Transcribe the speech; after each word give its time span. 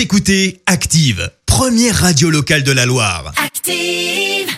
Vous 0.00 0.04
écoutez 0.04 0.62
Active, 0.64 1.30
première 1.44 1.94
radio 1.94 2.30
locale 2.30 2.62
de 2.62 2.72
la 2.72 2.86
Loire. 2.86 3.34
Active. 3.36 4.48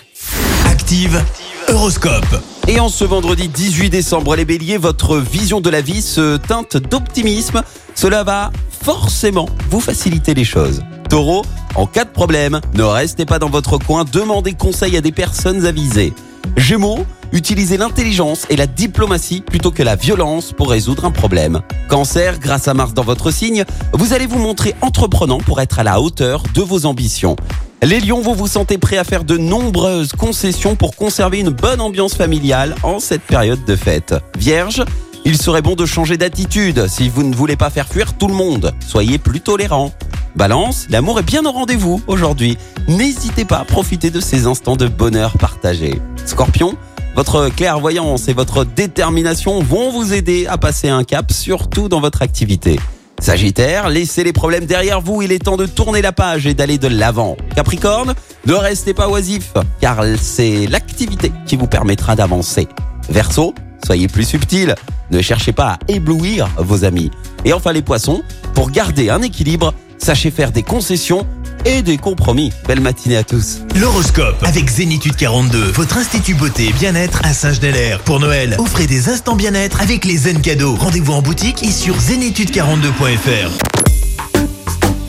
Active, 0.66 1.20
Horoscope. 1.66 2.40
Et 2.68 2.78
en 2.78 2.88
ce 2.88 3.02
vendredi 3.02 3.48
18 3.48 3.90
décembre, 3.90 4.36
les 4.36 4.44
béliers, 4.44 4.76
votre 4.76 5.18
vision 5.18 5.60
de 5.60 5.68
la 5.68 5.80
vie 5.80 6.00
se 6.00 6.36
teinte 6.36 6.76
d'optimisme. 6.76 7.64
Cela 7.96 8.22
va 8.22 8.52
forcément 8.84 9.48
vous 9.68 9.80
faciliter 9.80 10.32
les 10.32 10.44
choses. 10.44 10.80
Taureau, 11.10 11.44
en 11.74 11.88
cas 11.88 12.04
de 12.04 12.10
problème, 12.10 12.60
ne 12.74 12.84
restez 12.84 13.26
pas 13.26 13.40
dans 13.40 13.50
votre 13.50 13.78
coin, 13.78 14.04
demandez 14.04 14.52
conseil 14.52 14.96
à 14.96 15.00
des 15.00 15.10
personnes 15.10 15.66
avisées. 15.66 16.12
Gémeaux, 16.56 17.04
utilisez 17.32 17.76
l'intelligence 17.76 18.46
et 18.50 18.56
la 18.56 18.66
diplomatie 18.66 19.40
plutôt 19.40 19.70
que 19.70 19.82
la 19.82 19.96
violence 19.96 20.52
pour 20.52 20.70
résoudre 20.70 21.04
un 21.04 21.10
problème. 21.10 21.62
Cancer, 21.88 22.38
grâce 22.38 22.68
à 22.68 22.74
Mars 22.74 22.94
dans 22.94 23.02
votre 23.02 23.30
signe, 23.30 23.64
vous 23.92 24.12
allez 24.12 24.26
vous 24.26 24.38
montrer 24.38 24.74
entreprenant 24.80 25.38
pour 25.38 25.60
être 25.60 25.78
à 25.78 25.82
la 25.82 26.00
hauteur 26.00 26.42
de 26.54 26.62
vos 26.62 26.86
ambitions. 26.86 27.36
Les 27.82 27.98
lions, 27.98 28.20
vous 28.20 28.34
vous 28.34 28.46
sentez 28.46 28.78
prêt 28.78 28.96
à 28.96 29.04
faire 29.04 29.24
de 29.24 29.36
nombreuses 29.36 30.12
concessions 30.12 30.76
pour 30.76 30.94
conserver 30.94 31.40
une 31.40 31.50
bonne 31.50 31.80
ambiance 31.80 32.14
familiale 32.14 32.76
en 32.84 33.00
cette 33.00 33.22
période 33.22 33.64
de 33.64 33.74
fête. 33.74 34.14
Vierge, 34.38 34.84
il 35.24 35.36
serait 35.36 35.62
bon 35.62 35.74
de 35.74 35.86
changer 35.86 36.16
d'attitude 36.16 36.86
si 36.88 37.08
vous 37.08 37.24
ne 37.24 37.34
voulez 37.34 37.56
pas 37.56 37.70
faire 37.70 37.88
fuir 37.88 38.14
tout 38.14 38.28
le 38.28 38.34
monde. 38.34 38.72
Soyez 38.86 39.18
plus 39.18 39.40
tolérant. 39.40 39.92
Balance, 40.34 40.86
l'amour 40.90 41.18
est 41.18 41.24
bien 41.24 41.44
au 41.44 41.52
rendez-vous 41.52 42.00
aujourd'hui. 42.06 42.56
N'hésitez 42.88 43.44
pas 43.44 43.58
à 43.58 43.64
profiter 43.64 44.10
de 44.10 44.20
ces 44.20 44.46
instants 44.46 44.76
de 44.76 44.88
bonheur 44.88 45.36
partagés. 45.36 46.00
Scorpion, 46.24 46.76
votre 47.14 47.48
clairvoyance 47.48 48.28
et 48.28 48.32
votre 48.32 48.64
détermination 48.64 49.60
vont 49.62 49.90
vous 49.90 50.12
aider 50.12 50.46
à 50.46 50.58
passer 50.58 50.88
un 50.88 51.04
cap, 51.04 51.30
surtout 51.32 51.88
dans 51.88 52.00
votre 52.00 52.22
activité. 52.22 52.78
Sagittaire, 53.20 53.88
laissez 53.88 54.24
les 54.24 54.32
problèmes 54.32 54.66
derrière 54.66 55.00
vous, 55.00 55.22
il 55.22 55.30
est 55.30 55.38
temps 55.38 55.56
de 55.56 55.66
tourner 55.66 56.02
la 56.02 56.12
page 56.12 56.46
et 56.46 56.54
d'aller 56.54 56.78
de 56.78 56.88
l'avant. 56.88 57.36
Capricorne, 57.54 58.14
ne 58.46 58.54
restez 58.54 58.94
pas 58.94 59.08
oisif, 59.08 59.52
car 59.80 60.02
c'est 60.20 60.66
l'activité 60.66 61.30
qui 61.46 61.56
vous 61.56 61.68
permettra 61.68 62.16
d'avancer. 62.16 62.66
Verseau, 63.08 63.54
soyez 63.84 64.08
plus 64.08 64.24
subtil, 64.24 64.74
ne 65.10 65.20
cherchez 65.20 65.52
pas 65.52 65.72
à 65.74 65.78
éblouir 65.86 66.48
vos 66.56 66.84
amis. 66.84 67.10
Et 67.44 67.52
enfin 67.52 67.72
les 67.72 67.82
poissons, 67.82 68.22
pour 68.54 68.70
garder 68.70 69.10
un 69.10 69.22
équilibre, 69.22 69.72
sachez 69.98 70.32
faire 70.32 70.50
des 70.50 70.64
concessions 70.64 71.26
et 71.64 71.82
des 71.82 71.98
compromis. 71.98 72.52
Belle 72.66 72.80
matinée 72.80 73.16
à 73.16 73.24
tous. 73.24 73.60
L'horoscope 73.74 74.42
avec 74.44 74.68
Zénitude 74.70 75.16
42, 75.16 75.72
votre 75.72 75.96
institut 75.96 76.34
beauté 76.34 76.68
et 76.68 76.72
bien-être 76.72 77.20
à 77.24 77.32
Saint-Genélaire. 77.32 78.00
Pour 78.00 78.20
Noël, 78.20 78.56
offrez 78.58 78.86
des 78.86 79.08
instants 79.08 79.36
bien-être 79.36 79.80
avec 79.80 80.04
les 80.04 80.16
zen 80.16 80.40
cadeaux. 80.40 80.76
Rendez-vous 80.76 81.12
en 81.12 81.22
boutique 81.22 81.62
et 81.62 81.70
sur 81.70 81.96
zénitude42.fr. 81.96 83.50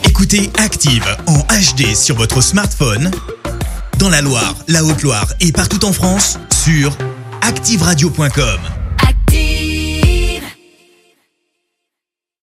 Écoutez 0.06 0.52
Active 0.58 1.06
en 1.28 1.40
HD 1.40 1.96
sur 1.96 2.16
votre 2.16 2.42
smartphone, 2.42 3.12
dans 4.00 4.10
la 4.10 4.22
Loire, 4.22 4.56
la 4.68 4.84
Haute-Loire 4.84 5.28
et 5.40 5.52
partout 5.52 5.86
en 5.86 5.94
France, 5.94 6.40
sur 6.64 6.96
activeradio.com. 7.42 8.73